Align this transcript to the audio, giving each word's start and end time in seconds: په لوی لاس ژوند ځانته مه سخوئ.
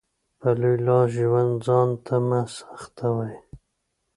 په 0.39 0.49
لوی 0.61 0.77
لاس 0.85 1.07
ژوند 1.17 1.53
ځانته 1.65 2.15
مه 2.27 2.41
سخوئ. 2.55 3.35